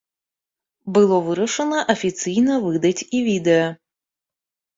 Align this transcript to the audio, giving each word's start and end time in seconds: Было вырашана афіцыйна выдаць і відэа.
Было 0.95 1.19
вырашана 1.27 1.83
афіцыйна 1.95 2.57
выдаць 2.65 3.01
і 3.19 3.23
відэа. 3.29 3.69